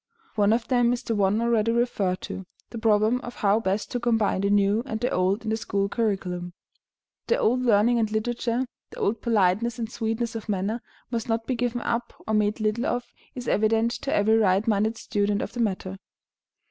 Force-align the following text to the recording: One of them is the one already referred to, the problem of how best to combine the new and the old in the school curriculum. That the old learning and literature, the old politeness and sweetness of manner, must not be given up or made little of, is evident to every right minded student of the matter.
One 0.33 0.51
of 0.51 0.67
them 0.67 0.93
is 0.93 1.03
the 1.03 1.13
one 1.13 1.39
already 1.41 1.71
referred 1.71 2.21
to, 2.21 2.47
the 2.71 2.79
problem 2.79 3.21
of 3.21 3.35
how 3.35 3.59
best 3.59 3.91
to 3.91 3.99
combine 3.99 4.41
the 4.41 4.49
new 4.49 4.81
and 4.87 4.99
the 4.99 5.11
old 5.11 5.43
in 5.43 5.51
the 5.51 5.57
school 5.57 5.87
curriculum. 5.89 6.53
That 7.27 7.35
the 7.35 7.39
old 7.41 7.61
learning 7.61 7.99
and 7.99 8.11
literature, 8.11 8.65
the 8.89 8.97
old 8.97 9.21
politeness 9.21 9.77
and 9.77 9.91
sweetness 9.91 10.33
of 10.33 10.49
manner, 10.49 10.81
must 11.11 11.29
not 11.29 11.45
be 11.45 11.53
given 11.53 11.81
up 11.81 12.15
or 12.27 12.33
made 12.33 12.59
little 12.59 12.87
of, 12.87 13.13
is 13.35 13.47
evident 13.47 13.91
to 13.91 14.11
every 14.11 14.37
right 14.39 14.65
minded 14.67 14.97
student 14.97 15.39
of 15.43 15.53
the 15.53 15.59
matter. 15.59 15.97